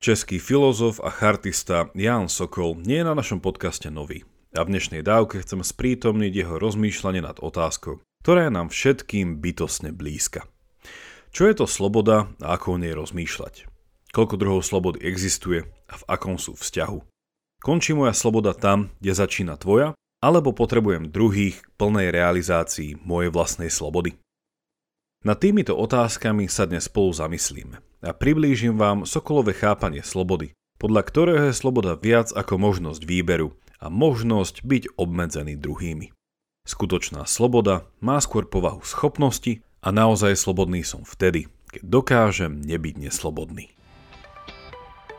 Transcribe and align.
Český 0.00 0.40
filozof 0.40 0.96
a 1.04 1.12
chartista 1.12 1.92
Jan 1.92 2.32
Sokol 2.32 2.80
nie 2.88 3.04
je 3.04 3.04
na 3.04 3.12
našom 3.12 3.36
podcaste 3.36 3.92
nový 3.92 4.24
a 4.56 4.64
v 4.64 4.72
dnešnej 4.72 5.04
dávke 5.04 5.44
chcem 5.44 5.60
sprítomniť 5.60 6.32
jeho 6.40 6.56
rozmýšľanie 6.56 7.20
nad 7.20 7.36
otázkou, 7.36 8.00
ktorá 8.24 8.48
je 8.48 8.52
nám 8.56 8.72
všetkým 8.72 9.44
bytosne 9.44 9.92
blízka. 9.92 10.48
Čo 11.36 11.52
je 11.52 11.54
to 11.60 11.66
sloboda 11.68 12.32
a 12.40 12.56
ako 12.56 12.66
o 12.74 12.80
nej 12.80 12.96
rozmýšľať? 12.96 13.68
Koľko 14.16 14.40
druhov 14.40 14.64
slobody 14.64 15.04
existuje 15.04 15.68
a 15.68 15.94
v 16.00 16.06
akom 16.08 16.40
sú 16.40 16.56
vzťahu? 16.56 17.04
Končí 17.60 17.92
moja 17.92 18.16
sloboda 18.16 18.56
tam, 18.56 18.88
kde 19.04 19.12
začína 19.12 19.60
tvoja, 19.60 19.92
alebo 20.24 20.56
potrebujem 20.56 21.12
druhých 21.12 21.60
k 21.60 21.68
plnej 21.76 22.08
realizácii 22.08 23.04
mojej 23.04 23.28
vlastnej 23.28 23.68
slobody? 23.68 24.16
Na 25.20 25.36
týmito 25.36 25.76
otázkami 25.76 26.48
sa 26.48 26.64
dnes 26.64 26.88
spolu 26.88 27.12
zamyslíme 27.12 27.76
a 28.00 28.10
priblížim 28.16 28.80
vám 28.80 29.04
Sokolové 29.04 29.52
chápanie 29.52 30.00
slobody, 30.00 30.56
podľa 30.80 31.02
ktorého 31.04 31.44
je 31.52 31.60
sloboda 31.60 31.92
viac 31.92 32.32
ako 32.32 32.56
možnosť 32.56 33.04
výberu 33.04 33.52
a 33.84 33.92
možnosť 33.92 34.64
byť 34.64 34.96
obmedzený 34.96 35.60
druhými. 35.60 36.16
Skutočná 36.64 37.28
sloboda 37.28 37.84
má 38.00 38.16
skôr 38.24 38.48
povahu 38.48 38.80
schopnosti 38.80 39.60
a 39.84 39.92
naozaj 39.92 40.40
slobodný 40.40 40.88
som 40.88 41.04
vtedy, 41.04 41.52
keď 41.68 41.82
dokážem 41.84 42.56
nebyť 42.64 43.04
neslobodný. 43.04 43.76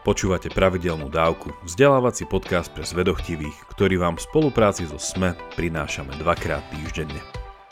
Počúvate 0.01 0.49
pravidelnú 0.49 1.13
dávku, 1.13 1.53
vzdelávací 1.61 2.25
podcast 2.25 2.73
pre 2.73 2.81
zvedochtivých, 2.81 3.53
ktorý 3.77 4.01
vám 4.01 4.17
v 4.17 4.25
spolupráci 4.25 4.89
so 4.89 4.97
SME 4.97 5.37
prinášame 5.53 6.17
dvakrát 6.17 6.65
týždenne. 6.73 7.21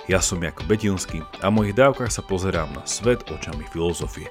Ja 0.10 0.26
som 0.26 0.42
Jako 0.42 0.66
Betinsky 0.66 1.22
a 1.46 1.54
v 1.54 1.62
mojich 1.62 1.78
dávkach 1.78 2.10
sa 2.10 2.26
pozerám 2.26 2.74
na 2.74 2.82
svet 2.82 3.30
očami 3.30 3.62
filozofie. 3.70 4.26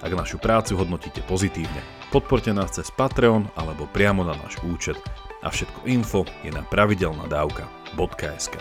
Ak 0.00 0.08
našu 0.16 0.40
prácu 0.40 0.72
hodnotíte 0.72 1.20
pozitívne, 1.28 1.84
podporte 2.08 2.48
nás 2.48 2.72
cez 2.72 2.88
Patreon 2.88 3.44
alebo 3.52 3.84
priamo 3.92 4.24
na 4.24 4.32
náš 4.40 4.56
účet 4.64 4.96
a 5.44 5.52
všetko 5.52 5.84
info 5.84 6.24
je 6.40 6.48
na 6.48 6.64
pravidelnadavka.sk. 6.64 8.56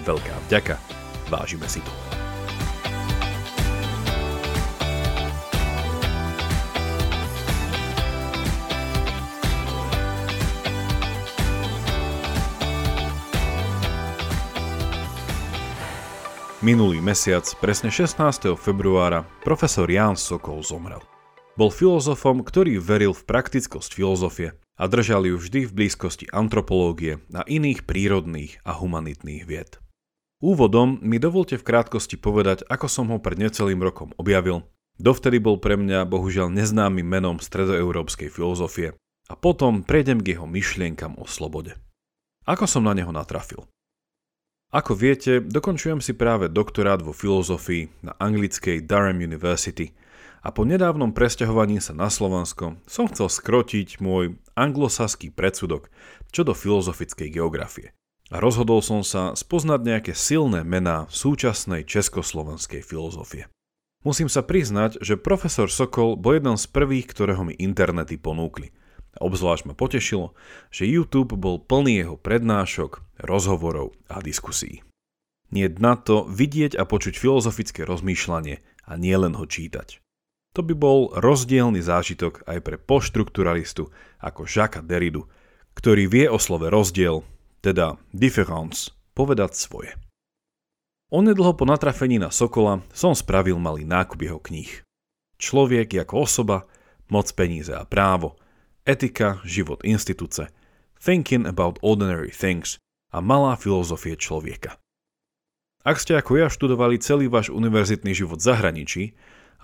Veľká 0.00 0.34
vďaka, 0.48 0.80
vážime 1.28 1.68
si 1.68 1.84
to. 1.84 2.19
Minulý 16.60 17.00
mesiac, 17.00 17.48
presne 17.56 17.88
16. 17.88 18.52
februára, 18.52 19.24
profesor 19.40 19.88
Jan 19.88 20.12
Sokol 20.12 20.60
zomrel. 20.60 21.00
Bol 21.56 21.72
filozofom, 21.72 22.44
ktorý 22.44 22.76
veril 22.76 23.16
v 23.16 23.24
praktickosť 23.24 23.96
filozofie 23.96 24.52
a 24.76 24.84
držal 24.84 25.24
ju 25.24 25.40
vždy 25.40 25.64
v 25.64 25.72
blízkosti 25.72 26.28
antropológie 26.28 27.24
a 27.32 27.48
iných 27.48 27.88
prírodných 27.88 28.60
a 28.60 28.76
humanitných 28.76 29.48
vied. 29.48 29.80
Úvodom 30.44 31.00
mi 31.00 31.16
dovolte 31.16 31.56
v 31.56 31.64
krátkosti 31.64 32.20
povedať, 32.20 32.68
ako 32.68 32.92
som 32.92 33.08
ho 33.08 33.16
pred 33.16 33.40
necelým 33.40 33.80
rokom 33.80 34.12
objavil. 34.20 34.68
Dovtedy 35.00 35.40
bol 35.40 35.56
pre 35.56 35.80
mňa 35.80 36.04
bohužiaľ 36.04 36.52
neznámym 36.52 37.08
menom 37.08 37.40
stredoeurópskej 37.40 38.28
filozofie 38.28 39.00
a 39.28 39.32
potom 39.32 39.80
prejdem 39.80 40.20
k 40.20 40.36
jeho 40.36 40.44
myšlienkam 40.44 41.16
o 41.16 41.24
slobode. 41.24 41.80
Ako 42.44 42.68
som 42.68 42.84
na 42.84 42.92
neho 42.92 43.16
natrafil? 43.16 43.64
Ako 44.70 44.94
viete, 44.94 45.42
dokončujem 45.42 45.98
si 45.98 46.14
práve 46.14 46.46
doktorát 46.46 47.02
vo 47.02 47.10
filozofii 47.10 47.90
na 48.06 48.14
anglickej 48.22 48.86
Durham 48.86 49.18
University 49.18 49.98
a 50.46 50.54
po 50.54 50.62
nedávnom 50.62 51.10
presťahovaní 51.10 51.82
sa 51.82 51.90
na 51.90 52.06
Slovensko 52.06 52.78
som 52.86 53.10
chcel 53.10 53.26
skrotiť 53.26 53.98
môj 53.98 54.38
anglosaský 54.54 55.34
predsudok 55.34 55.90
čo 56.30 56.46
do 56.46 56.54
filozofickej 56.54 57.34
geografie. 57.34 57.90
A 58.30 58.38
rozhodol 58.38 58.78
som 58.78 59.02
sa 59.02 59.34
spoznať 59.34 59.80
nejaké 59.82 60.12
silné 60.14 60.62
mená 60.62 61.10
súčasnej 61.10 61.82
československej 61.82 62.86
filozofie. 62.86 63.50
Musím 64.06 64.30
sa 64.30 64.46
priznať, 64.46 65.02
že 65.02 65.18
profesor 65.18 65.66
Sokol 65.66 66.14
bol 66.14 66.38
jeden 66.38 66.54
z 66.54 66.70
prvých, 66.70 67.10
ktorého 67.10 67.42
mi 67.42 67.58
internety 67.58 68.22
ponúkli– 68.22 68.70
Obzvlášť 69.18 69.66
ma 69.66 69.74
potešilo, 69.74 70.38
že 70.70 70.86
YouTube 70.86 71.34
bol 71.34 71.58
plný 71.58 72.06
jeho 72.06 72.16
prednášok, 72.20 73.02
rozhovorov 73.18 73.98
a 74.06 74.22
diskusí. 74.22 74.86
Nie 75.50 75.66
na 75.66 75.98
to 75.98 76.30
vidieť 76.30 76.78
a 76.78 76.86
počuť 76.86 77.18
filozofické 77.18 77.82
rozmýšľanie 77.82 78.62
a 78.86 78.92
nielen 78.94 79.34
ho 79.34 79.50
čítať. 79.50 79.98
To 80.54 80.62
by 80.62 80.74
bol 80.78 81.10
rozdielny 81.14 81.82
zážitok 81.82 82.46
aj 82.46 82.58
pre 82.62 82.76
poštrukturalistu 82.78 83.90
ako 84.22 84.46
Jacques 84.46 84.86
Derridu, 84.86 85.26
ktorý 85.74 86.06
vie 86.06 86.26
o 86.30 86.38
slove 86.38 86.70
rozdiel, 86.70 87.26
teda 87.62 87.98
difference, 88.14 88.94
povedať 89.14 89.58
svoje. 89.58 89.94
Onedlho 91.10 91.58
po 91.58 91.66
natrafení 91.66 92.22
na 92.22 92.30
Sokola 92.30 92.86
som 92.94 93.18
spravil 93.18 93.58
malý 93.58 93.82
nákup 93.82 94.22
jeho 94.22 94.38
kníh. 94.38 94.70
Človek 95.42 96.06
ako 96.06 96.14
osoba, 96.22 96.70
moc 97.10 97.26
peníze 97.34 97.74
a 97.74 97.82
právo– 97.82 98.38
Etika, 98.88 99.44
život 99.44 99.84
institúce, 99.84 100.48
Thinking 100.96 101.44
about 101.44 101.76
ordinary 101.84 102.32
things 102.32 102.80
a 103.12 103.20
malá 103.20 103.56
filozofie 103.56 104.16
človeka. 104.16 104.80
Ak 105.80 106.00
ste 106.00 106.16
ako 106.16 106.40
ja 106.40 106.48
študovali 106.52 107.00
celý 107.00 107.28
váš 107.28 107.48
univerzitný 107.48 108.12
život 108.12 108.40
v 108.40 108.48
zahraničí 108.52 109.04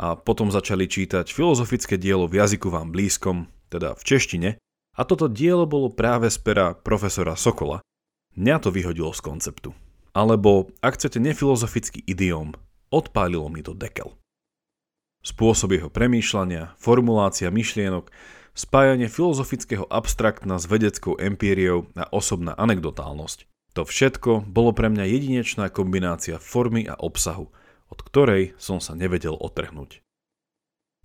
a 0.01 0.17
potom 0.17 0.49
začali 0.49 0.89
čítať 0.89 1.29
filozofické 1.29 2.01
dielo 2.01 2.25
v 2.29 2.41
jazyku 2.41 2.69
vám 2.73 2.93
blízkom, 2.93 3.49
teda 3.69 3.97
v 3.97 4.03
češtine, 4.05 4.51
a 4.97 5.01
toto 5.05 5.29
dielo 5.29 5.69
bolo 5.69 5.93
práve 5.93 6.33
z 6.33 6.41
pera 6.41 6.73
profesora 6.73 7.37
Sokola, 7.37 7.85
mňa 8.37 8.57
to 8.65 8.73
vyhodilo 8.73 9.13
z 9.13 9.21
konceptu. 9.21 9.71
Alebo, 10.17 10.73
ak 10.81 10.97
chcete 10.97 11.21
nefilozofický 11.21 12.01
idiom, 12.09 12.57
odpálilo 12.89 13.53
mi 13.53 13.61
to 13.61 13.77
dekel. 13.77 14.17
Spôsob 15.21 15.77
jeho 15.77 15.93
premýšľania, 15.93 16.77
formulácia 16.81 17.53
myšlienok 17.53 18.09
spájanie 18.57 19.13
filozofického 19.13 19.85
abstraktna 19.93 20.57
s 20.57 20.65
vedeckou 20.65 21.21
empíriou 21.21 21.93
a 21.93 22.09
osobná 22.09 22.57
anekdotálnosť. 22.57 23.45
To 23.77 23.85
všetko 23.85 24.49
bolo 24.49 24.73
pre 24.73 24.89
mňa 24.89 25.05
jedinečná 25.05 25.69
kombinácia 25.69 26.41
formy 26.41 26.89
a 26.89 26.97
obsahu, 26.97 27.53
od 27.93 27.99
ktorej 28.01 28.57
som 28.57 28.81
sa 28.81 28.97
nevedel 28.97 29.37
otrhnúť. 29.37 30.01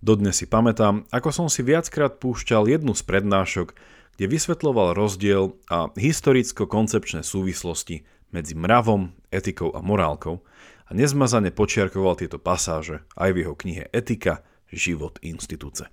Dodnes 0.02 0.40
si 0.40 0.50
pamätám, 0.50 1.06
ako 1.14 1.30
som 1.30 1.46
si 1.46 1.62
viackrát 1.62 2.18
púšťal 2.18 2.66
jednu 2.66 2.96
z 2.96 3.06
prednášok, 3.06 3.76
kde 4.16 4.24
vysvetloval 4.26 4.98
rozdiel 4.98 5.54
a 5.70 5.94
historicko-koncepčné 5.94 7.22
súvislosti 7.22 8.02
medzi 8.34 8.56
mravom, 8.56 9.12
etikou 9.30 9.70
a 9.70 9.84
morálkou 9.84 10.42
a 10.88 10.90
nezmazane 10.90 11.54
počiarkoval 11.54 12.18
tieto 12.18 12.40
pasáže 12.40 13.04
aj 13.14 13.30
v 13.30 13.40
jeho 13.46 13.54
knihe 13.54 13.84
Etika, 13.94 14.42
život 14.72 15.20
institúce. 15.20 15.92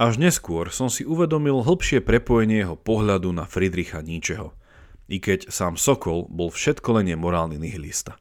Až 0.00 0.16
neskôr 0.16 0.72
som 0.72 0.88
si 0.88 1.04
uvedomil 1.04 1.60
hĺbšie 1.60 2.00
prepojenie 2.00 2.64
jeho 2.64 2.76
pohľadu 2.80 3.28
na 3.36 3.44
Friedricha 3.44 4.00
Nietzscheho, 4.00 4.56
i 5.12 5.20
keď 5.20 5.52
sám 5.52 5.76
Sokol 5.76 6.24
bol 6.32 6.48
všetko 6.48 7.00
len 7.00 7.12
morálny 7.12 7.60
nihilista. 7.60 8.16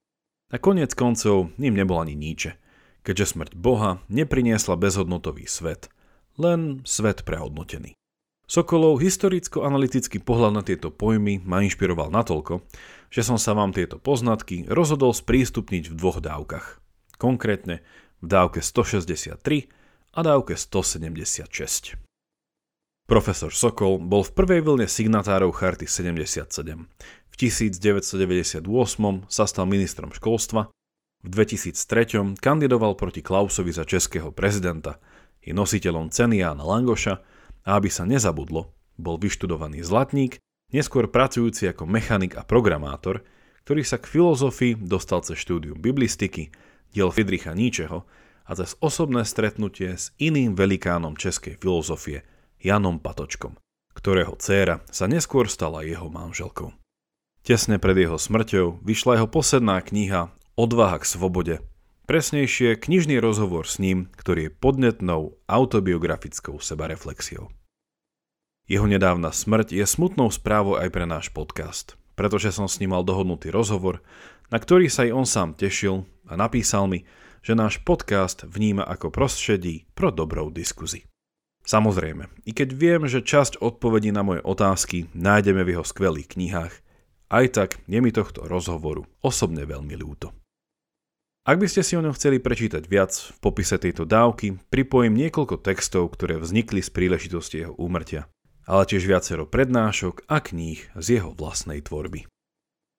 A 0.51 0.59
konec 0.59 0.91
koncov 0.91 1.55
ním 1.55 1.79
nebol 1.79 2.03
ani 2.03 2.11
Nietzsche, 2.11 2.59
keďže 3.07 3.39
smrť 3.39 3.51
Boha 3.55 4.03
nepriniesla 4.11 4.75
bezhodnotový 4.75 5.47
svet, 5.47 5.87
len 6.35 6.83
svet 6.83 7.23
prehodnotený. 7.23 7.95
Sokolov 8.51 8.99
historicko-analytický 8.99 10.19
pohľad 10.19 10.51
na 10.51 10.63
tieto 10.67 10.91
pojmy 10.91 11.39
ma 11.39 11.63
inšpiroval 11.63 12.11
natoľko, 12.11 12.67
že 13.07 13.23
som 13.23 13.39
sa 13.39 13.55
vám 13.55 13.71
tieto 13.71 13.95
poznatky 13.95 14.67
rozhodol 14.67 15.15
sprístupniť 15.15 15.87
v 15.87 15.95
dvoch 15.95 16.19
dávkach. 16.19 16.83
Konkrétne 17.15 17.79
v 18.19 18.27
dávke 18.27 18.59
163 18.59 19.80
a 20.11 20.19
dávke 20.27 20.59
176. 20.59 21.95
Profesor 23.07 23.51
Sokol 23.55 23.95
bol 24.03 24.27
v 24.27 24.31
prvej 24.35 24.59
vlne 24.59 24.87
signatárov 24.87 25.55
Charty 25.55 25.87
77. 25.87 26.51
V 27.31 27.35
1998 27.39 28.59
sa 29.31 29.43
stal 29.47 29.65
ministrom 29.71 30.11
školstva, 30.11 30.67
v 31.23 31.27
2003 31.31 32.35
kandidoval 32.43 32.99
proti 32.99 33.23
Klausovi 33.23 33.71
za 33.71 33.87
českého 33.87 34.35
prezidenta, 34.35 34.99
je 35.39 35.55
nositeľom 35.55 36.11
ceny 36.11 36.43
Jána 36.43 36.67
Langoša 36.67 37.23
a 37.63 37.69
aby 37.79 37.87
sa 37.87 38.03
nezabudlo, 38.03 38.67
bol 38.99 39.15
vyštudovaný 39.15 39.79
zlatník, 39.79 40.43
neskôr 40.75 41.07
pracujúci 41.07 41.71
ako 41.71 41.87
mechanik 41.87 42.35
a 42.35 42.43
programátor, 42.43 43.23
ktorý 43.63 43.87
sa 43.87 43.95
k 43.95 44.11
filozofii 44.11 44.75
dostal 44.75 45.23
cez 45.23 45.39
štúdium 45.39 45.79
biblistiky, 45.79 46.51
diel 46.91 47.15
Friedricha 47.15 47.55
Nietzscheho 47.55 48.03
a 48.45 48.51
cez 48.57 48.77
osobné 48.81 49.25
stretnutie 49.25 49.97
s 49.97 50.15
iným 50.17 50.57
velikánom 50.57 51.17
českej 51.17 51.57
filozofie, 51.57 52.25
Janom 52.61 53.01
Patočkom, 53.01 53.57
ktorého 53.97 54.37
dcéra 54.37 54.85
sa 54.93 55.09
neskôr 55.09 55.49
stala 55.49 55.81
jeho 55.81 56.07
manželkou. 56.07 56.73
Tesne 57.41 57.81
pred 57.81 57.97
jeho 57.97 58.21
smrťou 58.21 58.85
vyšla 58.85 59.17
jeho 59.17 59.29
posledná 59.29 59.81
kniha 59.81 60.29
Odvaha 60.53 61.01
k 61.01 61.09
svobode, 61.09 61.55
Presnejšie 62.11 62.75
knižný 62.75 63.23
rozhovor 63.23 63.63
s 63.63 63.79
ním, 63.79 64.11
ktorý 64.19 64.49
je 64.49 64.51
podnetnou 64.51 65.39
autobiografickou 65.47 66.59
sebareflexiou. 66.59 67.47
Jeho 68.67 68.83
nedávna 68.83 69.31
smrť 69.31 69.71
je 69.79 69.85
smutnou 69.87 70.27
správou 70.27 70.75
aj 70.75 70.91
pre 70.91 71.07
náš 71.07 71.31
podcast, 71.31 71.95
pretože 72.19 72.51
som 72.51 72.67
s 72.67 72.83
ním 72.83 72.91
mal 72.91 73.07
dohodnutý 73.07 73.47
rozhovor, 73.47 74.03
na 74.51 74.59
ktorý 74.59 74.91
sa 74.91 75.07
aj 75.07 75.11
on 75.15 75.23
sám 75.23 75.49
tešil 75.55 76.03
a 76.27 76.35
napísal 76.35 76.91
mi, 76.91 77.07
že 77.41 77.57
náš 77.57 77.81
podcast 77.81 78.45
vníma 78.45 78.85
ako 78.85 79.09
prostredí 79.09 79.89
pro 79.97 80.13
dobrou 80.13 80.53
diskuzi. 80.53 81.09
Samozrejme, 81.61 82.29
i 82.45 82.51
keď 82.53 82.69
viem, 82.73 83.01
že 83.05 83.21
časť 83.21 83.61
odpovedí 83.61 84.09
na 84.09 84.25
moje 84.25 84.41
otázky 84.41 85.09
nájdeme 85.13 85.61
v 85.65 85.77
jeho 85.77 85.85
skvelých 85.85 86.33
knihách, 86.33 86.73
aj 87.29 87.45
tak 87.53 87.69
je 87.85 87.99
mi 88.01 88.09
tohto 88.09 88.45
rozhovoru 88.45 89.05
osobne 89.21 89.65
veľmi 89.65 89.93
ľúto. 89.97 90.33
Ak 91.41 91.57
by 91.57 91.65
ste 91.65 91.81
si 91.81 91.97
o 91.97 92.05
ňom 92.05 92.13
chceli 92.13 92.37
prečítať 92.37 92.85
viac, 92.85 93.13
v 93.13 93.37
popise 93.41 93.77
tejto 93.81 94.05
dávky 94.05 94.61
pripojím 94.69 95.17
niekoľko 95.17 95.61
textov, 95.61 96.13
ktoré 96.13 96.37
vznikli 96.37 96.85
z 96.85 96.89
príležitosti 96.93 97.65
jeho 97.65 97.73
úmrtia 97.77 98.29
ale 98.71 98.85
tiež 98.85 99.03
viacero 99.09 99.43
prednášok 99.49 100.29
a 100.29 100.39
kníh 100.41 100.81
z 100.95 101.19
jeho 101.19 101.33
vlastnej 101.33 101.81
tvorby. 101.81 102.29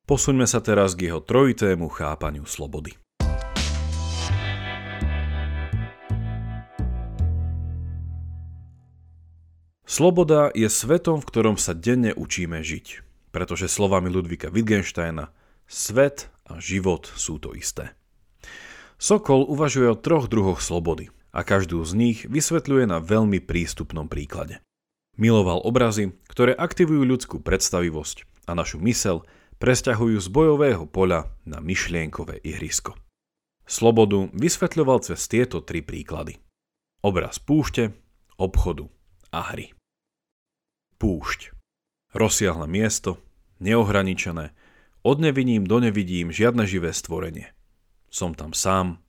Posuňme 0.05 0.45
sa 0.51 0.59
teraz 0.59 0.99
k 0.99 1.11
jeho 1.11 1.23
trojitému 1.23 1.87
chápaniu 1.89 2.45
slobody. 2.45 2.99
Sloboda 9.93 10.49
je 10.57 10.73
svetom, 10.73 11.21
v 11.21 11.29
ktorom 11.29 11.61
sa 11.61 11.77
denne 11.77 12.17
učíme 12.17 12.65
žiť, 12.65 13.05
pretože 13.29 13.69
slovami 13.69 14.09
Ludvika 14.09 14.49
Wittgensteina 14.49 15.29
svet 15.69 16.33
a 16.49 16.57
život 16.65 17.13
sú 17.13 17.37
to 17.37 17.53
isté. 17.53 17.93
Sokol 18.97 19.45
uvažuje 19.45 19.93
o 19.93 20.01
troch 20.01 20.33
druhoch 20.33 20.65
slobody 20.65 21.13
a 21.37 21.45
každú 21.45 21.85
z 21.85 21.93
nich 21.93 22.19
vysvetľuje 22.25 22.89
na 22.89 23.05
veľmi 23.05 23.45
prístupnom 23.45 24.09
príklade. 24.09 24.65
Miloval 25.21 25.61
obrazy, 25.61 26.17
ktoré 26.25 26.57
aktivujú 26.57 27.05
ľudskú 27.05 27.45
predstavivosť 27.45 28.49
a 28.49 28.57
našu 28.57 28.81
mysel 28.81 29.29
presťahujú 29.61 30.17
z 30.17 30.29
bojového 30.33 30.89
poľa 30.89 31.29
na 31.45 31.61
myšlienkové 31.61 32.41
ihrisko. 32.41 32.97
Slobodu 33.69 34.33
vysvetľoval 34.33 35.05
cez 35.05 35.21
tieto 35.29 35.61
tri 35.61 35.85
príklady. 35.85 36.41
Obraz 37.05 37.37
púšte, 37.37 37.93
obchodu 38.41 38.89
a 39.37 39.53
hry. 39.53 39.82
Púšť. 41.03 41.51
Rozsiahle 42.15 42.71
miesto, 42.71 43.19
neohraničené, 43.59 44.55
od 45.03 45.19
nevidím 45.19 45.67
do 45.67 45.83
nevidím 45.83 46.31
žiadne 46.31 46.63
živé 46.63 46.95
stvorenie. 46.95 47.51
Som 48.07 48.39
tam 48.39 48.55
sám, 48.55 49.03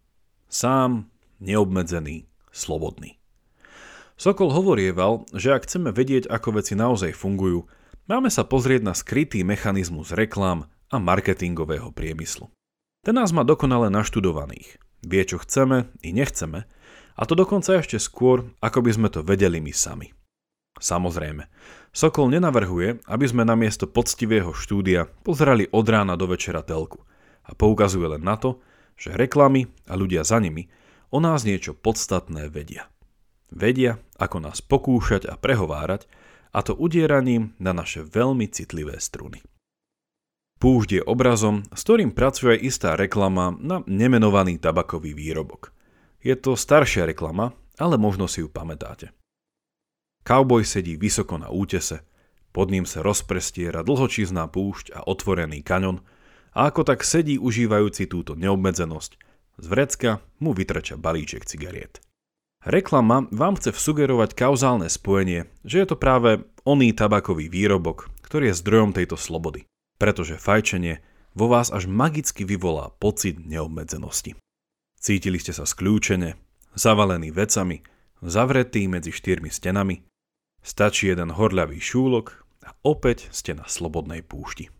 sám, 0.50 1.14
neobmedzený, 1.38 2.26
slobodný. 2.50 3.22
Sokol 4.18 4.50
hovorieval, 4.50 5.30
že 5.38 5.54
ak 5.54 5.70
chceme 5.70 5.94
vedieť, 5.94 6.26
ako 6.34 6.58
veci 6.58 6.74
naozaj 6.74 7.14
fungujú, 7.14 7.70
máme 8.10 8.34
sa 8.34 8.42
pozrieť 8.42 8.82
na 8.90 8.98
skrytý 8.98 9.46
mechanizmus 9.46 10.18
reklám 10.18 10.66
a 10.90 10.98
marketingového 10.98 11.94
priemyslu. 11.94 12.50
Ten 13.06 13.22
nás 13.22 13.30
má 13.30 13.46
dokonale 13.46 13.94
naštudovaných. 13.94 14.82
Vie, 15.06 15.22
čo 15.30 15.38
chceme 15.38 15.94
i 16.02 16.10
nechceme, 16.10 16.66
a 17.14 17.22
to 17.30 17.38
dokonca 17.38 17.78
ešte 17.78 18.02
skôr, 18.02 18.50
ako 18.66 18.82
by 18.82 18.92
sme 18.98 19.14
to 19.14 19.22
vedeli 19.22 19.62
my 19.62 19.70
sami. 19.70 20.10
Samozrejme, 20.84 21.48
Sokol 21.96 22.28
nenavrhuje, 22.36 23.08
aby 23.08 23.26
sme 23.30 23.48
namiesto 23.48 23.88
poctivého 23.88 24.52
štúdia 24.52 25.08
pozerali 25.24 25.72
od 25.72 25.86
rána 25.88 26.20
do 26.20 26.28
večera 26.28 26.60
telku 26.60 27.08
a 27.48 27.56
poukazuje 27.56 28.18
len 28.18 28.24
na 28.26 28.36
to, 28.36 28.60
že 29.00 29.16
reklamy 29.16 29.72
a 29.88 29.96
ľudia 29.96 30.28
za 30.28 30.44
nimi 30.44 30.68
o 31.08 31.24
nás 31.24 31.48
niečo 31.48 31.72
podstatné 31.72 32.52
vedia. 32.52 32.92
Vedia, 33.48 33.96
ako 34.20 34.44
nás 34.44 34.60
pokúšať 34.60 35.32
a 35.32 35.40
prehovárať, 35.40 36.04
a 36.52 36.60
to 36.62 36.76
udieraním 36.76 37.56
na 37.64 37.72
naše 37.72 38.04
veľmi 38.04 38.46
citlivé 38.52 39.00
struny. 39.00 39.40
Púšť 40.60 40.90
je 41.00 41.02
obrazom, 41.02 41.64
s 41.72 41.82
ktorým 41.88 42.12
pracuje 42.12 42.60
istá 42.60 43.00
reklama 43.00 43.56
na 43.56 43.82
nemenovaný 43.88 44.60
tabakový 44.60 45.16
výrobok. 45.16 45.72
Je 46.20 46.36
to 46.36 46.60
staršia 46.60 47.08
reklama, 47.08 47.56
ale 47.80 47.96
možno 47.98 48.28
si 48.28 48.44
ju 48.44 48.50
pamätáte. 48.52 49.14
Cowboy 50.24 50.64
sedí 50.64 50.96
vysoko 50.96 51.36
na 51.36 51.52
útese, 51.52 52.08
pod 52.56 52.72
ním 52.72 52.88
sa 52.88 53.04
rozprestiera 53.04 53.84
dlhočízná 53.84 54.48
púšť 54.48 54.96
a 54.96 55.00
otvorený 55.04 55.60
kaňon 55.60 56.00
a 56.56 56.72
ako 56.72 56.88
tak 56.88 57.04
sedí 57.04 57.36
užívajúci 57.36 58.08
túto 58.08 58.38
neobmedzenosť, 58.40 59.12
z 59.60 59.66
vrecka 59.68 60.12
mu 60.40 60.56
vytrča 60.56 60.96
balíček 60.96 61.44
cigariet. 61.44 62.00
Reklama 62.64 63.28
vám 63.36 63.60
chce 63.60 63.76
sugerovať 63.76 64.40
kauzálne 64.40 64.88
spojenie, 64.88 65.52
že 65.68 65.84
je 65.84 65.88
to 65.92 66.00
práve 66.00 66.48
oný 66.64 66.96
tabakový 66.96 67.52
výrobok, 67.52 68.08
ktorý 68.24 68.56
je 68.56 68.60
zdrojom 68.64 68.96
tejto 68.96 69.20
slobody. 69.20 69.68
Pretože 70.00 70.40
fajčenie 70.40 71.04
vo 71.36 71.52
vás 71.52 71.76
až 71.76 71.92
magicky 71.92 72.48
vyvolá 72.48 72.96
pocit 73.04 73.36
neobmedzenosti. 73.44 74.40
Cítili 74.96 75.44
ste 75.44 75.52
sa 75.52 75.68
skľúčene, 75.68 76.40
zavalení 76.72 77.36
vecami, 77.36 77.84
zavretí 78.24 78.88
medzi 78.88 79.12
štyrmi 79.12 79.52
stenami, 79.52 80.00
stačí 80.64 81.12
jeden 81.12 81.36
horľavý 81.36 81.78
šúlok 81.78 82.42
a 82.64 82.72
opäť 82.82 83.28
ste 83.36 83.54
na 83.54 83.68
slobodnej 83.68 84.24
púšti. 84.24 84.72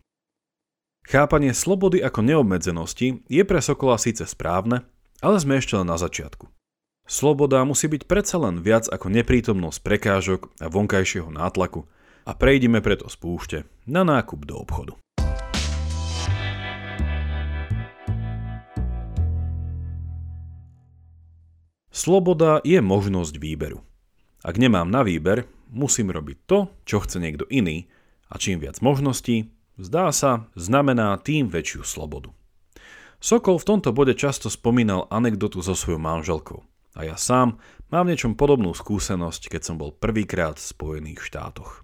Chápanie 1.04 1.52
slobody 1.52 2.00
ako 2.00 2.24
neobmedzenosti 2.24 3.28
je 3.28 3.42
pre 3.44 3.60
Sokola 3.60 4.00
síce 4.00 4.24
správne, 4.24 4.88
ale 5.20 5.36
sme 5.36 5.60
ešte 5.60 5.76
len 5.76 5.84
na 5.84 6.00
začiatku. 6.00 6.48
Sloboda 7.04 7.60
musí 7.68 7.84
byť 7.92 8.08
predsa 8.08 8.40
len 8.40 8.64
viac 8.64 8.88
ako 8.88 9.12
neprítomnosť 9.12 9.78
prekážok 9.84 10.48
a 10.64 10.72
vonkajšieho 10.72 11.28
nátlaku 11.28 11.84
a 12.24 12.32
prejdime 12.32 12.80
preto 12.80 13.04
z 13.12 13.16
púšte 13.20 13.58
na 13.84 14.08
nákup 14.08 14.48
do 14.48 14.56
obchodu. 14.56 14.96
Sloboda 21.92 22.64
je 22.64 22.80
možnosť 22.80 23.36
výberu. 23.36 23.84
Ak 24.40 24.56
nemám 24.56 24.88
na 24.88 25.04
výber, 25.04 25.44
musím 25.74 26.14
robiť 26.14 26.38
to, 26.46 26.70
čo 26.86 27.02
chce 27.02 27.18
niekto 27.18 27.44
iný 27.50 27.90
a 28.30 28.38
čím 28.38 28.62
viac 28.62 28.78
možností, 28.78 29.50
zdá 29.76 30.14
sa, 30.14 30.46
znamená 30.54 31.18
tým 31.18 31.50
väčšiu 31.50 31.82
slobodu. 31.82 32.30
Sokol 33.18 33.58
v 33.58 33.68
tomto 33.74 33.90
bode 33.90 34.14
často 34.14 34.46
spomínal 34.46 35.10
anekdotu 35.10 35.58
so 35.60 35.74
svojou 35.74 35.98
manželkou– 35.98 36.62
a 36.94 37.02
ja 37.02 37.18
sám 37.18 37.58
mám 37.90 38.06
v 38.06 38.14
niečom 38.14 38.38
podobnú 38.38 38.70
skúsenosť, 38.70 39.50
keď 39.50 39.62
som 39.66 39.76
bol 39.76 39.90
prvýkrát 39.90 40.54
v 40.56 40.70
Spojených 40.70 41.26
štátoch. 41.26 41.82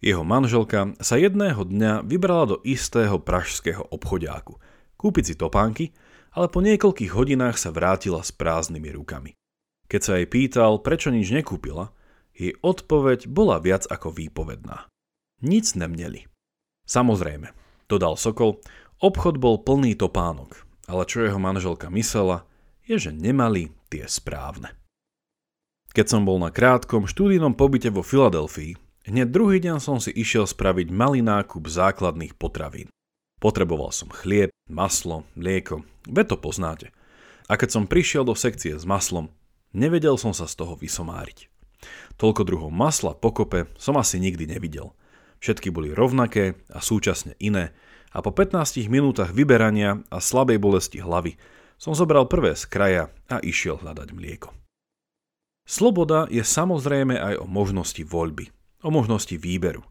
Jeho 0.00 0.24
manželka 0.24 0.96
sa 1.02 1.20
jedného 1.20 1.60
dňa 1.60 2.08
vybrala 2.08 2.56
do 2.56 2.56
istého 2.64 3.20
pražského 3.20 3.84
obchodiáku, 3.92 4.56
kúpiť 4.96 5.24
si 5.28 5.34
topánky, 5.36 5.92
ale 6.32 6.48
po 6.48 6.64
niekoľkých 6.64 7.12
hodinách 7.12 7.60
sa 7.60 7.68
vrátila 7.68 8.24
s 8.24 8.32
prázdnymi 8.32 8.94
rukami. 8.96 9.36
Keď 9.88 10.00
sa 10.00 10.12
jej 10.16 10.28
pýtal, 10.28 10.80
prečo 10.80 11.12
nič 11.12 11.28
nekúpila, 11.28 11.92
jej 12.38 12.54
odpoveď 12.62 13.26
bola 13.26 13.58
viac 13.58 13.90
ako 13.90 14.14
výpovedná. 14.14 14.86
Nic 15.42 15.74
nemneli. 15.74 16.30
Samozrejme, 16.86 17.50
dodal 17.90 18.14
Sokol, 18.14 18.62
obchod 19.02 19.42
bol 19.42 19.60
plný 19.60 19.98
topánok, 19.98 20.62
ale 20.86 21.02
čo 21.04 21.26
jeho 21.26 21.42
manželka 21.42 21.90
myslela, 21.90 22.46
je, 22.86 22.96
že 22.96 23.12
nemali 23.12 23.74
tie 23.92 24.06
správne. 24.08 24.72
Keď 25.92 26.06
som 26.06 26.22
bol 26.22 26.38
na 26.38 26.54
krátkom 26.54 27.10
štúdijnom 27.10 27.58
pobyte 27.58 27.90
vo 27.90 28.06
Filadelfii, 28.06 28.78
hneď 29.10 29.28
druhý 29.28 29.58
deň 29.58 29.76
som 29.82 29.98
si 29.98 30.14
išiel 30.14 30.46
spraviť 30.46 30.94
malý 30.94 31.20
nákup 31.20 31.66
základných 31.66 32.38
potravín. 32.38 32.88
Potreboval 33.38 33.90
som 33.90 34.10
chlieb, 34.10 34.50
maslo, 34.66 35.26
mlieko, 35.34 35.82
ve 36.06 36.22
to 36.22 36.38
poznáte. 36.38 36.90
A 37.48 37.56
keď 37.56 37.68
som 37.80 37.90
prišiel 37.90 38.26
do 38.26 38.36
sekcie 38.36 38.76
s 38.76 38.84
maslom, 38.84 39.32
nevedel 39.72 40.20
som 40.20 40.36
sa 40.36 40.44
z 40.44 40.54
toho 40.58 40.76
vysomáriť. 40.76 41.48
Toľko 42.18 42.42
druhov 42.42 42.70
masla 42.74 43.14
pokope 43.14 43.70
som 43.78 43.94
asi 43.94 44.18
nikdy 44.18 44.50
nevidel. 44.50 44.90
Všetky 45.38 45.70
boli 45.70 45.94
rovnaké 45.94 46.58
a 46.74 46.82
súčasne 46.82 47.38
iné 47.38 47.70
a 48.10 48.18
po 48.18 48.34
15 48.34 48.90
minútach 48.90 49.30
vyberania 49.30 50.02
a 50.10 50.18
slabej 50.18 50.58
bolesti 50.58 50.98
hlavy 50.98 51.38
som 51.78 51.94
zobral 51.94 52.26
prvé 52.26 52.58
z 52.58 52.66
kraja 52.66 53.04
a 53.30 53.38
išiel 53.38 53.78
hľadať 53.78 54.10
mlieko. 54.10 54.50
Sloboda 55.68 56.26
je 56.26 56.42
samozrejme 56.42 57.14
aj 57.14 57.34
o 57.38 57.46
možnosti 57.46 58.02
voľby, 58.02 58.50
o 58.82 58.90
možnosti 58.90 59.36
výberu. 59.38 59.86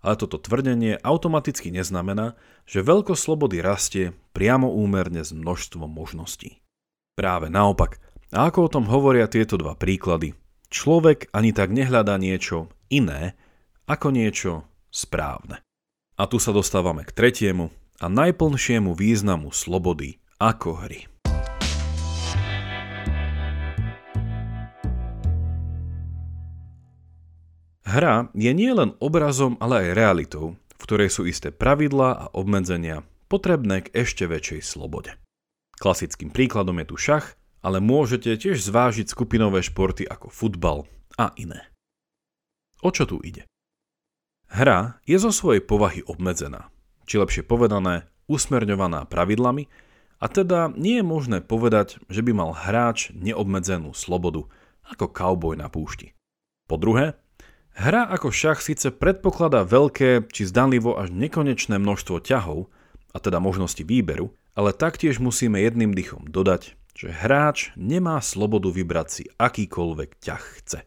Ale 0.00 0.16
toto 0.20 0.40
tvrdenie 0.40 1.00
automaticky 1.00 1.72
neznamená, 1.72 2.36
že 2.68 2.84
veľkosť 2.84 3.20
slobody 3.20 3.60
rastie 3.64 4.16
priamo 4.32 4.68
úmerne 4.68 5.24
s 5.24 5.32
množstvom 5.32 5.86
možností. 5.86 6.60
Práve 7.16 7.52
naopak, 7.52 8.00
a 8.32 8.48
ako 8.48 8.58
o 8.68 8.72
tom 8.72 8.84
hovoria 8.88 9.28
tieto 9.28 9.60
dva 9.60 9.76
príklady, 9.76 10.34
Človek 10.70 11.34
ani 11.34 11.50
tak 11.50 11.74
nehľadá 11.74 12.14
niečo 12.14 12.70
iné 12.94 13.34
ako 13.90 14.14
niečo 14.14 14.70
správne. 14.94 15.58
A 16.14 16.30
tu 16.30 16.38
sa 16.38 16.54
dostávame 16.54 17.02
k 17.02 17.10
tretiemu 17.10 17.74
a 17.98 18.06
najplnšiemu 18.06 18.94
významu 18.94 19.50
slobody 19.50 20.22
ako 20.38 20.86
hry. 20.86 21.10
Hra 27.82 28.30
je 28.38 28.52
nielen 28.54 28.94
obrazom, 29.02 29.58
ale 29.58 29.90
aj 29.90 29.98
realitou, 29.98 30.54
v 30.54 30.82
ktorej 30.86 31.10
sú 31.10 31.26
isté 31.26 31.50
pravidlá 31.50 32.10
a 32.14 32.26
obmedzenia 32.30 33.02
potrebné 33.26 33.90
k 33.90 34.06
ešte 34.06 34.30
väčšej 34.30 34.62
slobode. 34.62 35.18
Klasickým 35.82 36.30
príkladom 36.30 36.78
je 36.78 36.86
tu 36.86 36.94
šach, 36.94 37.39
ale 37.60 37.78
môžete 37.80 38.32
tiež 38.36 38.60
zvážiť 38.60 39.08
skupinové 39.08 39.60
športy 39.60 40.08
ako 40.08 40.32
futbal 40.32 40.88
a 41.20 41.32
iné. 41.36 41.68
O 42.80 42.88
čo 42.88 43.04
tu 43.04 43.20
ide? 43.20 43.44
Hra 44.50 44.98
je 45.06 45.16
zo 45.20 45.30
svojej 45.30 45.62
povahy 45.62 46.02
obmedzená, 46.02 46.72
či 47.04 47.20
lepšie 47.20 47.46
povedané, 47.46 48.08
usmerňovaná 48.26 49.06
pravidlami, 49.06 49.68
a 50.20 50.28
teda 50.28 50.68
nie 50.76 51.00
je 51.00 51.04
možné 51.06 51.38
povedať, 51.40 51.96
že 52.12 52.20
by 52.20 52.32
mal 52.36 52.50
hráč 52.52 53.08
neobmedzenú 53.16 53.96
slobodu, 53.96 54.44
ako 54.84 55.08
kauboj 55.08 55.56
na 55.56 55.72
púšti. 55.72 56.12
Po 56.68 56.76
druhé, 56.76 57.16
hra 57.72 58.04
ako 58.04 58.28
šach 58.28 58.60
síce 58.60 58.92
predpokladá 58.92 59.64
veľké 59.64 60.28
či 60.28 60.44
zdanlivo 60.44 60.98
až 60.98 61.08
nekonečné 61.14 61.80
množstvo 61.80 62.20
ťahov, 62.20 62.68
a 63.10 63.18
teda 63.18 63.42
možnosti 63.42 63.82
výberu, 63.82 64.30
ale 64.54 64.70
taktiež 64.70 65.18
musíme 65.18 65.58
jedným 65.58 65.94
dychom 65.94 66.30
dodať, 66.30 66.78
že 66.96 67.10
hráč 67.10 67.74
nemá 67.78 68.18
slobodu 68.20 68.70
vybrať 68.70 69.08
si 69.08 69.24
akýkoľvek 69.38 70.10
ťah 70.20 70.44
chce. 70.60 70.80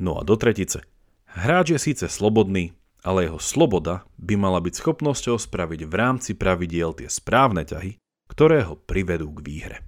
No 0.00 0.16
a 0.16 0.24
do 0.24 0.34
tretice. 0.36 0.84
Hráč 1.30 1.76
je 1.76 1.78
síce 1.78 2.06
slobodný, 2.08 2.74
ale 3.04 3.28
jeho 3.28 3.40
sloboda 3.40 4.04
by 4.18 4.34
mala 4.36 4.60
byť 4.60 4.74
schopnosťou 4.76 5.36
spraviť 5.38 5.86
v 5.86 5.94
rámci 5.94 6.32
pravidiel 6.36 6.92
tie 6.96 7.08
správne 7.08 7.64
ťahy, 7.64 7.96
ktoré 8.28 8.66
ho 8.66 8.74
privedú 8.76 9.30
k 9.36 9.44
výhre. 9.44 9.78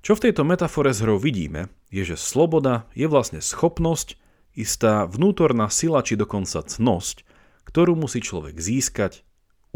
Čo 0.00 0.16
v 0.16 0.30
tejto 0.30 0.48
metafore 0.48 0.96
s 0.96 1.04
hrou 1.04 1.20
vidíme, 1.20 1.68
je, 1.92 2.00
že 2.04 2.16
sloboda 2.16 2.88
je 2.96 3.04
vlastne 3.04 3.44
schopnosť, 3.44 4.16
istá 4.56 5.04
vnútorná 5.04 5.68
sila 5.68 6.00
či 6.00 6.16
dokonca 6.16 6.64
cnosť, 6.64 7.28
ktorú 7.68 7.94
musí 8.00 8.24
človek 8.24 8.56
získať, 8.56 9.22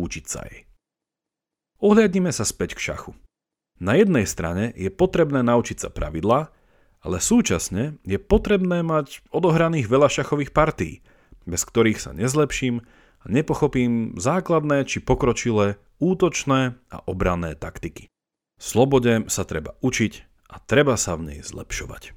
učiť 0.00 0.25
sa 0.25 0.49
jej. 0.49 0.64
Ohľadnime 1.85 2.33
sa 2.33 2.49
späť 2.49 2.80
k 2.80 2.90
šachu. 2.90 3.12
Na 3.82 3.98
jednej 3.98 4.24
strane 4.24 4.70
je 4.78 4.90
potrebné 4.90 5.42
naučiť 5.42 5.86
sa 5.86 5.88
pravidlá, 5.90 6.50
ale 7.04 7.16
súčasne 7.20 8.00
je 8.06 8.16
potrebné 8.16 8.80
mať 8.80 9.20
odohraných 9.28 9.90
veľa 9.90 10.08
šachových 10.08 10.54
partí, 10.56 11.04
bez 11.44 11.66
ktorých 11.68 12.00
sa 12.00 12.16
nezlepším 12.16 12.80
a 13.20 13.24
nepochopím 13.28 14.16
základné 14.16 14.88
či 14.88 15.04
pokročilé 15.04 15.76
útočné 16.00 16.80
a 16.88 16.96
obranné 17.04 17.58
taktiky. 17.58 18.08
Slobode 18.56 19.28
sa 19.28 19.44
treba 19.44 19.76
učiť 19.84 20.12
a 20.48 20.56
treba 20.64 20.96
sa 20.96 21.18
v 21.18 21.34
nej 21.34 21.40
zlepšovať. 21.44 22.16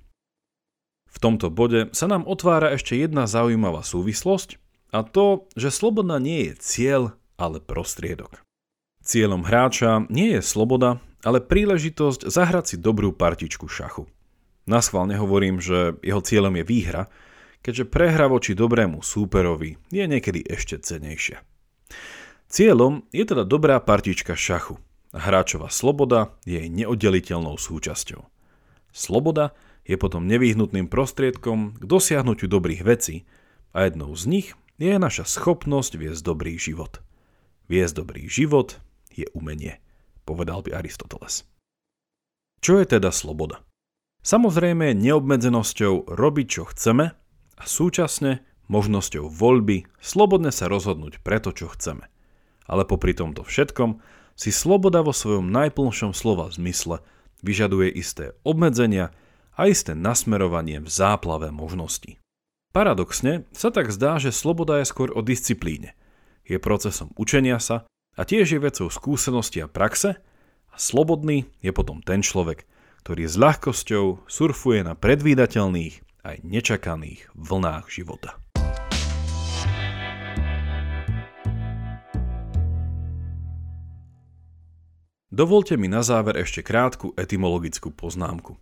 V 1.07 1.17
tomto 1.17 1.49
bode 1.49 1.89
sa 1.97 2.05
nám 2.05 2.29
otvára 2.29 2.77
ešte 2.77 2.93
jedna 2.93 3.25
zaujímavá 3.25 3.81
súvislosť 3.81 4.61
a 4.93 5.01
to, 5.03 5.49
že 5.57 5.73
sloboda 5.73 6.21
nie 6.21 6.53
je 6.53 6.53
cieľ, 6.61 7.01
ale 7.35 7.59
prostriedok. 7.59 8.46
Cieľom 9.07 9.47
hráča 9.47 10.03
nie 10.11 10.35
je 10.35 10.43
sloboda, 10.43 10.99
ale 11.23 11.39
príležitosť 11.39 12.27
zahrať 12.27 12.65
si 12.67 12.75
dobrú 12.75 13.15
partičku 13.15 13.63
šachu. 13.71 14.03
Naschválne 14.67 15.15
hovorím, 15.15 15.63
že 15.63 15.95
jeho 16.03 16.19
cieľom 16.19 16.59
je 16.59 16.67
výhra, 16.67 17.07
keďže 17.63 17.87
prehra 17.87 18.27
voči 18.27 18.51
dobrému 18.51 18.99
súperovi 18.99 19.79
je 19.95 20.03
niekedy 20.03 20.43
ešte 20.43 20.83
cenejšia. 20.83 21.39
Cieľom 22.51 23.07
je 23.15 23.23
teda 23.23 23.47
dobrá 23.47 23.79
partička 23.79 24.35
šachu 24.35 24.75
a 25.15 25.23
hráčová 25.23 25.71
sloboda 25.71 26.35
je 26.43 26.59
jej 26.59 26.67
neoddeliteľnou 26.67 27.55
súčasťou. 27.55 28.27
Sloboda 28.91 29.55
je 29.87 29.95
potom 29.95 30.27
nevyhnutným 30.27 30.91
prostriedkom 30.91 31.79
k 31.79 31.83
dosiahnutiu 31.87 32.51
dobrých 32.51 32.83
vecí 32.83 33.23
a 33.71 33.87
jednou 33.87 34.11
z 34.19 34.23
nich 34.27 34.47
je 34.75 34.99
naša 34.99 35.23
schopnosť 35.23 35.95
viesť 35.95 36.21
dobrý 36.27 36.59
život. 36.59 36.99
Viesť 37.71 38.03
dobrý 38.03 38.27
život 38.27 38.83
je 39.17 39.27
umenie, 39.33 39.81
povedal 40.23 40.61
by 40.61 40.77
Aristoteles. 40.77 41.43
Čo 42.61 42.81
je 42.81 42.85
teda 42.85 43.09
sloboda? 43.09 43.65
Samozrejme 44.25 44.91
neobmedzenosťou 44.97 46.09
robiť, 46.13 46.47
čo 46.49 46.63
chceme 46.69 47.15
a 47.57 47.63
súčasne 47.63 48.43
možnosťou 48.67 49.31
voľby 49.31 49.87
slobodne 50.03 50.51
sa 50.51 50.67
rozhodnúť 50.67 51.23
preto, 51.23 51.55
čo 51.55 51.71
chceme. 51.71 52.11
Ale 52.67 52.83
popri 52.83 53.15
tomto 53.15 53.47
všetkom 53.47 54.03
si 54.37 54.51
sloboda 54.51 55.01
vo 55.01 55.15
svojom 55.15 55.47
najplnšom 55.49 56.11
slova 56.11 56.51
zmysle 56.51 57.01
vyžaduje 57.41 57.89
isté 57.95 58.35
obmedzenia 58.43 59.15
a 59.57 59.71
isté 59.71 59.97
nasmerovanie 59.97 60.83
v 60.83 60.89
záplave 60.91 61.49
možností. 61.49 62.21
Paradoxne 62.75 63.47
sa 63.55 63.73
tak 63.73 63.89
zdá, 63.89 64.21
že 64.21 64.35
sloboda 64.35 64.83
je 64.83 64.91
skôr 64.91 65.09
o 65.15 65.25
disciplíne. 65.25 65.97
Je 66.45 66.61
procesom 66.61 67.15
učenia 67.17 67.57
sa 67.57 67.89
a 68.17 68.25
tiež 68.25 68.57
je 68.57 68.59
vecou 68.59 68.89
skúsenosti 68.89 69.61
a 69.61 69.69
praxe 69.69 70.17
a 70.73 70.75
slobodný 70.75 71.45
je 71.61 71.69
potom 71.69 72.01
ten 72.01 72.25
človek, 72.25 72.65
ktorý 73.05 73.29
s 73.29 73.37
ľahkosťou 73.37 74.25
surfuje 74.25 74.81
na 74.81 74.97
predvídateľných 74.97 76.25
aj 76.25 76.35
nečakaných 76.41 77.29
vlnách 77.37 77.85
života. 77.93 78.41
Dovolte 85.29 85.77
mi 85.77 85.85
na 85.85 86.01
záver 86.01 86.41
ešte 86.41 86.65
krátku 86.65 87.13
etymologickú 87.13 87.93
poznámku. 87.93 88.57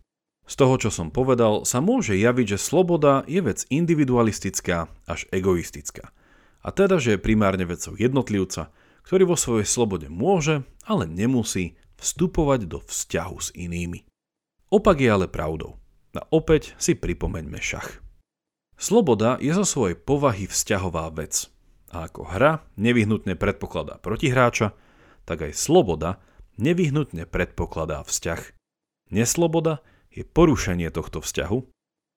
Z 0.46 0.54
toho, 0.60 0.76
čo 0.76 0.90
som 0.92 1.08
povedal, 1.08 1.64
sa 1.64 1.80
môže 1.80 2.14
javiť, 2.14 2.60
že 2.60 2.60
sloboda 2.60 3.24
je 3.26 3.40
vec 3.40 3.64
individualistická 3.72 4.92
až 5.08 5.26
egoistická. 5.32 6.12
A 6.62 6.70
teda, 6.76 7.00
že 7.00 7.16
je 7.16 7.24
primárne 7.24 7.64
vecou 7.64 7.96
jednotlivca, 7.96 8.76
ktorý 9.06 9.30
vo 9.30 9.38
svojej 9.38 9.70
slobode 9.70 10.10
môže, 10.10 10.66
ale 10.90 11.06
nemusí 11.06 11.78
vstupovať 12.02 12.66
do 12.66 12.82
vzťahu 12.82 13.38
s 13.38 13.54
inými. 13.54 14.04
Opak 14.74 14.98
je 15.00 15.10
ale 15.14 15.30
pravdou. 15.30 15.78
A 16.16 16.24
opäť 16.32 16.74
si 16.80 16.96
pripomeňme 16.96 17.60
šach. 17.60 18.02
Sloboda 18.76 19.38
je 19.40 19.52
zo 19.56 19.64
svojej 19.64 19.96
povahy 19.96 20.48
vzťahová 20.48 21.12
vec. 21.16 21.52
A 21.92 22.08
ako 22.12 22.28
hra 22.28 22.64
nevyhnutne 22.76 23.36
predpokladá 23.40 24.00
protihráča, 24.00 24.76
tak 25.24 25.48
aj 25.48 25.54
sloboda 25.56 26.24
nevyhnutne 26.60 27.28
predpokladá 27.28 28.04
vzťah. 28.04 28.42
Nesloboda 29.12 29.84
je 30.12 30.24
porušenie 30.24 30.88
tohto 30.92 31.20
vzťahu, 31.20 31.60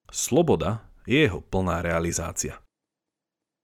sloboda 0.09 0.87
je 1.03 1.27
jeho 1.27 1.43
plná 1.43 1.83
realizácia. 1.83 2.59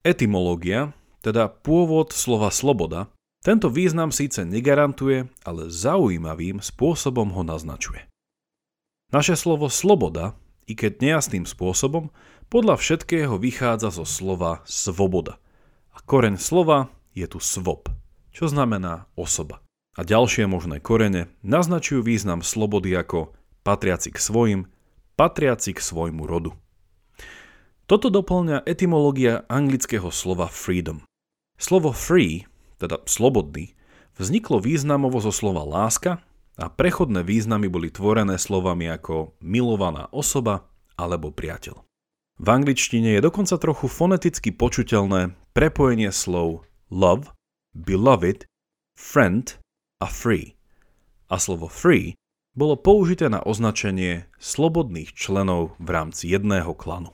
Etymológia, 0.04 0.94
teda 1.24 1.50
pôvod 1.50 2.14
slova 2.14 2.52
sloboda, 2.52 3.10
tento 3.46 3.70
význam 3.70 4.10
síce 4.10 4.42
negarantuje, 4.42 5.30
ale 5.46 5.70
zaujímavým 5.70 6.66
spôsobom 6.66 7.30
ho 7.30 7.46
naznačuje. 7.46 8.10
Naše 9.14 9.38
slovo 9.38 9.70
sloboda, 9.70 10.34
i 10.66 10.74
keď 10.74 10.98
nejasným 10.98 11.46
spôsobom, 11.46 12.10
podľa 12.50 12.82
všetkého 12.82 13.38
vychádza 13.38 13.94
zo 13.94 14.02
slova 14.02 14.66
svoboda. 14.66 15.38
A 15.94 16.02
koreň 16.02 16.42
slova 16.42 16.90
je 17.14 17.30
tu 17.30 17.38
svob, 17.38 17.86
čo 18.34 18.50
znamená 18.50 19.06
osoba. 19.14 19.62
A 19.94 20.02
ďalšie 20.02 20.50
možné 20.50 20.82
korene 20.82 21.30
naznačujú 21.46 22.02
význam 22.02 22.42
slobody 22.42 22.98
ako 22.98 23.32
patriaci 23.62 24.10
k 24.10 24.18
svojim, 24.18 24.62
patriaci 25.16 25.78
k 25.78 25.86
svojmu 25.86 26.26
rodu. 26.26 26.58
Toto 27.86 28.10
doplňa 28.10 28.66
etymológia 28.66 29.46
anglického 29.46 30.10
slova 30.10 30.50
freedom. 30.50 31.06
Slovo 31.62 31.94
free 31.94 32.50
teda 32.82 33.04
slobodný, 33.08 33.76
vzniklo 34.20 34.64
významovo 34.64 35.20
zo 35.20 35.32
slova 35.32 35.64
láska 35.64 36.24
a 36.56 36.72
prechodné 36.72 37.24
významy 37.24 37.68
boli 37.68 37.92
tvorené 37.92 38.40
slovami 38.40 38.88
ako 38.88 39.36
milovaná 39.44 40.08
osoba 40.16 40.72
alebo 40.96 41.32
priateľ. 41.32 41.84
V 42.36 42.48
angličtine 42.52 43.16
je 43.16 43.22
dokonca 43.24 43.56
trochu 43.56 43.88
foneticky 43.88 44.52
počuteľné 44.52 45.36
prepojenie 45.56 46.12
slov 46.12 46.68
love, 46.92 47.32
beloved, 47.72 48.44
friend 49.00 49.60
a 50.04 50.08
free. 50.08 50.56
A 51.32 51.40
slovo 51.40 51.72
free 51.72 52.16
bolo 52.56 52.80
použité 52.80 53.28
na 53.28 53.44
označenie 53.44 54.28
slobodných 54.40 55.12
členov 55.12 55.76
v 55.80 55.90
rámci 55.92 56.32
jedného 56.32 56.72
klanu. 56.76 57.12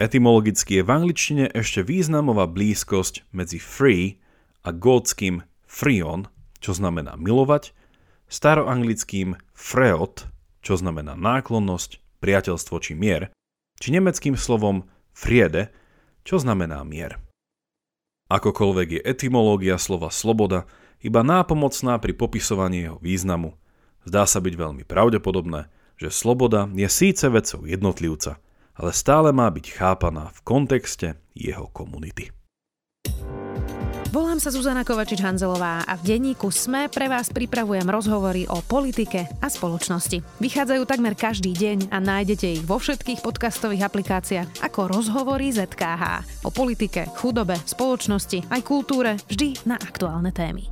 Etymologicky 0.00 0.80
je 0.80 0.86
v 0.88 0.90
angličtine 0.96 1.44
ešte 1.52 1.84
významová 1.84 2.48
blízkosť 2.48 3.28
medzi 3.36 3.60
free 3.60 4.16
a 4.64 4.68
gótským 4.70 5.44
frion, 5.64 6.28
čo 6.60 6.76
znamená 6.76 7.16
milovať, 7.16 7.72
staroanglickým 8.30 9.38
freot, 9.56 10.28
čo 10.60 10.76
znamená 10.76 11.16
náklonnosť, 11.16 12.20
priateľstvo 12.20 12.76
či 12.84 12.92
mier, 12.92 13.32
či 13.80 13.96
nemeckým 13.96 14.36
slovom 14.36 14.86
friede, 15.16 15.72
čo 16.22 16.36
znamená 16.36 16.84
mier. 16.84 17.16
Akokoľvek 18.30 19.00
je 19.00 19.00
etymológia 19.02 19.80
slova 19.80 20.12
sloboda 20.12 20.68
iba 21.00 21.24
nápomocná 21.24 21.96
pri 21.98 22.12
popisovaní 22.12 22.86
jeho 22.86 22.98
významu, 23.00 23.56
zdá 24.04 24.28
sa 24.28 24.38
byť 24.38 24.54
veľmi 24.54 24.84
pravdepodobné, 24.84 25.72
že 25.96 26.12
sloboda 26.12 26.68
je 26.76 26.86
síce 26.86 27.24
vecou 27.26 27.64
jednotlivca 27.64 28.38
ale 28.80 28.96
stále 28.96 29.28
má 29.36 29.52
byť 29.52 29.76
chápaná 29.76 30.32
v 30.32 30.40
kontexte 30.40 31.20
jeho 31.36 31.68
komunity. 31.68 32.32
Volám 34.10 34.42
sa 34.42 34.50
Zuzana 34.50 34.82
Kovačič-Hanzelová 34.82 35.86
a 35.86 35.94
v 35.94 36.02
denníku 36.02 36.50
SME 36.50 36.90
pre 36.90 37.06
vás 37.06 37.30
pripravujem 37.30 37.86
rozhovory 37.86 38.42
o 38.50 38.58
politike 38.58 39.30
a 39.38 39.46
spoločnosti. 39.46 40.42
Vychádzajú 40.42 40.82
takmer 40.82 41.14
každý 41.14 41.54
deň 41.54 41.94
a 41.94 42.02
nájdete 42.02 42.58
ich 42.58 42.66
vo 42.66 42.82
všetkých 42.82 43.22
podcastových 43.22 43.86
aplikáciách 43.86 44.66
ako 44.66 44.90
rozhovory 44.90 45.54
ZKH. 45.54 46.26
O 46.42 46.50
politike, 46.50 47.06
chudobe, 47.22 47.54
spoločnosti 47.62 48.50
aj 48.50 48.60
kultúre 48.66 49.14
vždy 49.30 49.62
na 49.70 49.78
aktuálne 49.78 50.34
témy. 50.34 50.66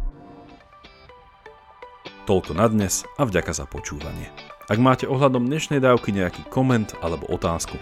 Toľko 2.27 2.59
na 2.59 2.67
dnes 2.67 3.07
a 3.15 3.23
vďaka 3.23 3.55
za 3.55 3.71
počúvanie. 3.71 4.35
Ak 4.67 4.83
máte 4.83 5.07
ohľadom 5.07 5.47
dnešnej 5.47 5.79
dávky 5.79 6.11
nejaký 6.11 6.43
koment 6.51 6.91
alebo 6.99 7.31
otázku, 7.31 7.79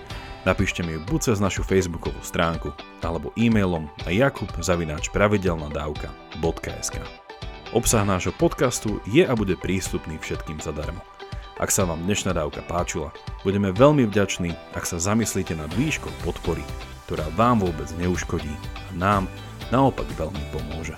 Napíšte 0.47 0.87
mi 0.87 0.95
ju 0.95 1.03
buď 1.03 1.35
cez 1.35 1.43
našu 1.43 1.67
facebookovú 1.67 2.23
stránku 2.23 2.71
alebo 3.03 3.35
e-mailom 3.35 3.91
na 4.07 4.15
jakub.pravidelnadavka.sk 4.15 6.97
Obsah 7.75 8.07
nášho 8.07 8.31
podcastu 8.31 9.03
je 9.11 9.27
a 9.27 9.35
bude 9.35 9.59
prístupný 9.59 10.23
všetkým 10.23 10.63
zadarmo. 10.63 11.03
Ak 11.59 11.75
sa 11.75 11.83
vám 11.83 12.07
dnešná 12.07 12.31
dávka 12.31 12.63
páčila, 12.63 13.11
budeme 13.43 13.75
veľmi 13.75 14.07
vďační, 14.07 14.55
ak 14.71 14.87
sa 14.87 15.03
zamyslíte 15.03 15.59
nad 15.59 15.67
výškou 15.75 16.15
podpory, 16.23 16.63
ktorá 17.11 17.27
vám 17.35 17.67
vôbec 17.67 17.91
neuškodí 17.99 18.55
a 18.87 18.95
nám 18.95 19.27
naopak 19.75 20.07
veľmi 20.15 20.55
pomôže. 20.55 20.95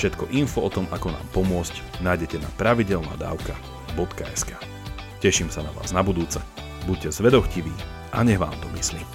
Všetko 0.00 0.32
info 0.32 0.64
o 0.64 0.72
tom, 0.72 0.88
ako 0.88 1.12
nám 1.12 1.28
pomôcť, 1.36 2.00
nájdete 2.00 2.40
na 2.40 2.48
pravidelnadavka.sk 2.56 4.56
Teším 5.20 5.52
sa 5.52 5.60
na 5.60 5.76
vás 5.76 5.92
na 5.92 6.00
budúce. 6.00 6.40
Buďte 6.88 7.12
zvedochtiví 7.12 7.97
a 8.12 8.22
nech 8.22 8.38
vám 8.38 8.60
to 8.60 8.68
myslí. 8.68 9.06